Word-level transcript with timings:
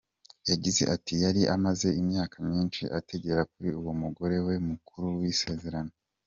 Yagize 0.49 0.83
ati 0.95 1.13
“Yari 1.23 1.41
amaze 1.55 1.87
imyaka 2.01 2.35
myinshi 2.47 2.83
atagera 2.99 3.41
kuri 3.51 3.69
uwo 3.79 3.91
mugore 4.01 4.37
we 4.45 4.55
mukuru 4.69 5.07
w’isezerano. 5.19 5.93